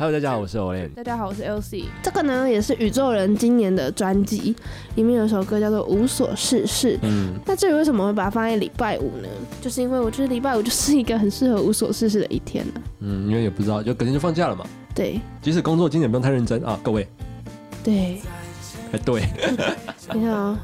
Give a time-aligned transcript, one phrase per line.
[0.00, 0.94] Hello，大家好，我是 Olen。
[0.94, 1.86] 大家好，我是 LC。
[2.00, 4.54] 这个呢也是宇宙人今年的专辑，
[4.94, 6.94] 里面有一首歌叫做《无所事事》。
[7.02, 9.28] 嗯，那至于为什么会把它放在礼拜五呢？
[9.60, 14.64] 就是因为我觉得礼拜五就是一个很适合无所事事的一天呢、嗯，因为也不知道，就隔天就放假了嘛。
[14.94, 17.04] 对即使工作今天不用太认真啊，各位。
[17.82, 18.20] 对，
[18.92, 19.24] 哎，对，
[20.14, 20.60] 你看啊、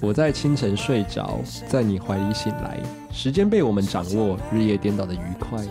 [0.00, 2.80] 我在清晨睡着，在你怀里醒来，
[3.12, 5.62] 时间被我们掌握，日夜颠倒的愉快。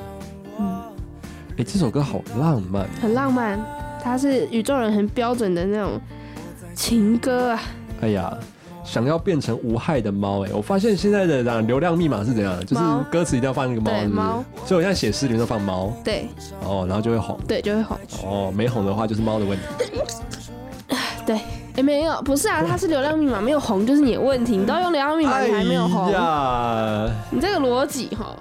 [1.61, 2.87] 嗯，哎，这首歌好浪漫。
[2.99, 3.59] 很浪漫，
[4.03, 5.99] 它是宇宙人很标准的那种
[6.73, 7.61] 情歌啊。
[8.01, 8.35] 哎呀，
[8.83, 12.65] 想要变成无害的猫，哎，我发现现在的流量密码是怎样？
[12.65, 16.27] 就是歌词一定要放那个猫，猫所以我现在写诗里面都放猫，对
[16.65, 17.39] 哦，然后就会红。
[17.47, 17.97] 对，就会红。
[18.23, 19.63] 哦，没红的话就是猫的问题。
[21.23, 21.39] 对，
[21.75, 24.57] 哎，没有，不是啊，它是流量密码没有红，就是你的问题。
[24.57, 28.35] 你都要用流量密码，你还没有红哎，呀，你这个逻辑哈，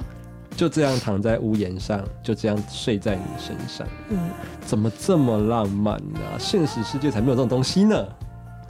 [0.60, 4.28] 就这样躺在屋檐上，就这样睡在你身上，嗯，
[4.66, 8.06] 怎么这么浪漫呢、现实世界才没有这种东西呢。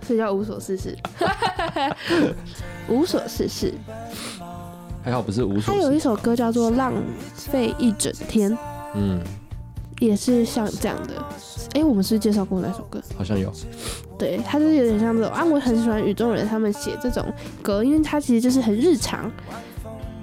[0.06, 0.96] 这叫无所事事，
[2.88, 3.74] 无所事事。
[5.02, 5.80] 还好不是无所事。
[5.80, 6.94] 他有一首歌叫做《浪
[7.34, 8.52] 费一整天》，
[8.94, 9.18] 嗯，
[9.98, 11.14] 也是像这样的。
[11.74, 13.02] 哎、我们是是介绍过那首歌？
[13.18, 13.52] 好像有。
[14.16, 17.26] 对，它就是有点像这种啊，我很喜欢宇宙人他们写这种
[17.60, 19.28] 歌，因为它其实就是很日常，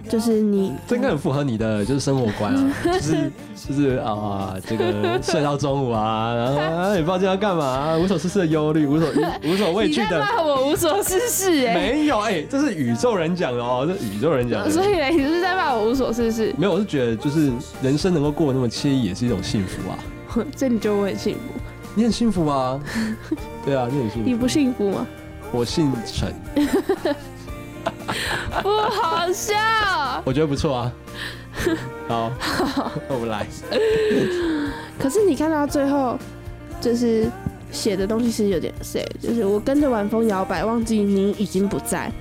[0.10, 9.10] 就是你这应该很符合你的就是生活观啊，就是就是啊，这个睡到中午啊，然后啊也不知道今天要干嘛、无所事事的忧虑，无所
[9.44, 10.20] 无所畏你在惧的。
[10.20, 14.72] 骂我无所事事哎、没有哎、这是宇宙人讲的哦，这宇宙人讲的。
[14.72, 20.00] 所以嘞，你是在骂我无所事事，没有，我是觉得就是人生能够过得那么惬意，也是一种幸福啊。
[20.56, 21.40] 这你觉得我很幸福？
[21.96, 22.80] 你很幸福啊，
[23.66, 24.30] 对啊，你很幸福。
[24.30, 25.06] 你不幸福吗？
[25.52, 26.34] 我姓陈，
[28.62, 29.56] 不好笑。
[30.26, 30.92] 我觉得不错啊。
[32.08, 32.32] 好，
[33.10, 33.46] 那我们来。
[35.00, 36.18] 可是你看到最后，
[36.80, 37.30] 就是
[37.72, 42.12] 写的东西是有点 sad，就是我跟着晚风摇摆，忘记你已经不在，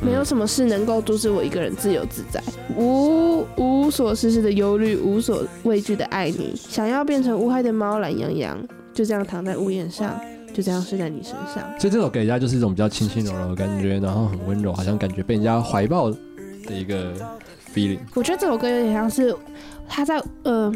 [0.00, 2.40] 没有什么事能够阻止我一个人自由自在，
[2.76, 8.56] 无无所事事的忧虑，无所畏惧的爱你，想要变成无害的猫，懒洋洋，
[8.92, 10.18] 就这样躺在屋檐上，
[10.54, 11.62] 就这样睡在你身上。
[11.78, 16.16] 所以这首给人家就是一种比较轻轻柔柔的感觉，然后很温柔，好像感觉被人家怀抱的
[16.70, 17.12] 一个
[17.74, 17.98] feeling。
[18.14, 19.36] 我觉得这首歌有点像是
[19.86, 20.72] 他在呃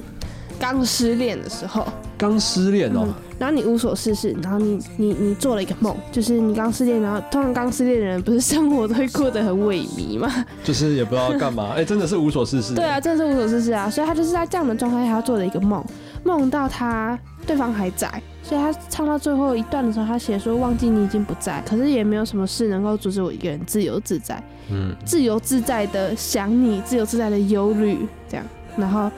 [0.59, 1.87] 刚失恋的时候，
[2.19, 10.45] 刚失恋哦嗯，然后你无所事事，然后你你你做了一个梦，就是你刚失恋，然后通常刚失恋的人不是生活都会过得很萎靡嘛？
[10.65, 12.75] 就是也不知道干嘛， 哎，真的是无所事事。
[12.75, 15.85] 对啊，真的是无所事事啊，所以他就是在这样的状态下他做了一个梦，
[16.25, 28.47] 梦到他对方还在，所以他唱到最后一段的时候，他写说忘记你已经不在，可是也没有什么事能够阻止我一个人自由自在，嗯，自由自在的想你，自由自在的忧虑，这样，
[28.79, 29.11] 然后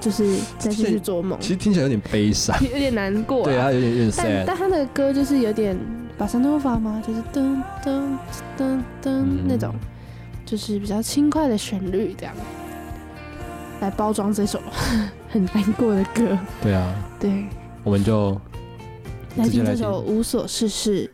[0.00, 2.60] 就是再继续做梦，其实听起来有点悲伤。
[2.60, 4.46] 有点难过、啊，对啊，有点有点但。
[4.48, 5.78] 但他的歌就是有点
[6.18, 8.02] 把山头发嘛，就是噔噔
[8.58, 9.72] 噔噔嗯那种，
[10.44, 12.34] 就是比较轻快的旋律这样，
[13.80, 14.60] 来包装这首
[15.30, 16.36] 很难过的歌。
[16.60, 17.44] 对啊，对，
[17.84, 18.36] 我们就
[19.36, 21.06] 来听这首《无所事事》。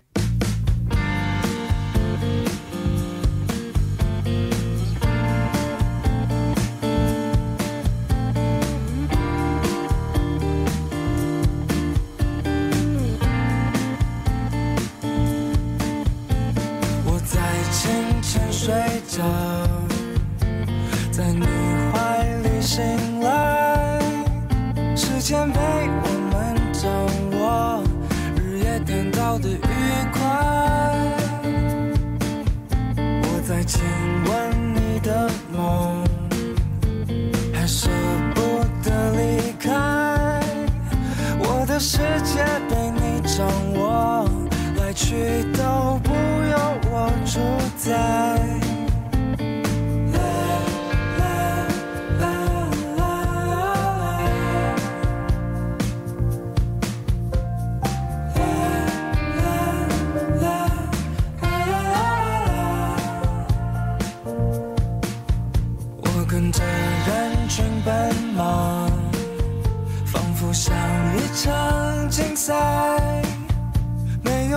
[17.06, 17.39] 我在
[17.71, 18.75] 清晨睡
[19.06, 19.68] 着，
[29.48, 29.59] 的愉
[30.12, 30.19] 快。
[33.22, 33.82] 我在亲
[34.26, 36.04] 吻你的梦，
[37.54, 37.88] 还舍
[38.34, 38.41] 不
[38.82, 39.70] 得离开，
[41.38, 44.28] 我的世界被你掌握。
[44.76, 46.58] 来去都不由
[46.91, 47.41] 我主
[47.76, 48.68] 宰。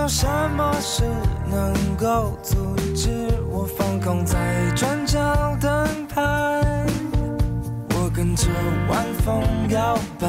[0.02, 0.26] 有什
[0.56, 1.04] 么事
[1.48, 3.08] 能够阻止
[3.48, 4.36] 我放空在
[4.74, 6.20] 转角等待。
[7.94, 8.48] 我跟着
[8.88, 10.26] 晚风摇摆，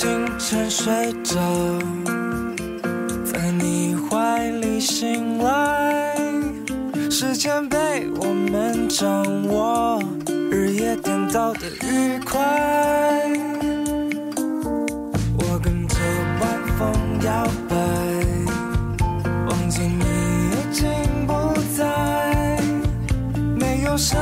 [0.00, 1.34] 清晨睡着，
[3.24, 6.14] 在你怀里醒来，
[7.10, 10.00] 时间被我们掌握，
[10.52, 12.38] 日夜颠倒的愉快。
[15.36, 15.96] 我跟着
[16.40, 16.48] 晚
[16.78, 16.94] 风
[17.24, 17.74] 摇摆，
[19.48, 20.04] 忘记你
[20.52, 20.86] 已经
[21.26, 21.32] 不
[21.76, 22.56] 在，
[23.56, 24.16] 没有什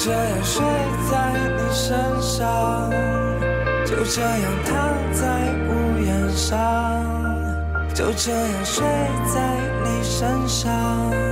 [0.00, 0.64] 这样睡
[1.10, 2.88] 在你身上，
[3.84, 7.04] 就这样躺在屋檐上，
[7.92, 8.86] 就这样睡
[9.26, 11.27] 在你身上。